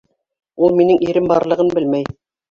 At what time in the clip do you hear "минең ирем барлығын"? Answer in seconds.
0.79-1.69